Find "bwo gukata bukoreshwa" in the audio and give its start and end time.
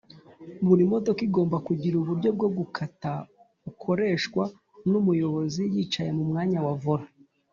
2.35-4.43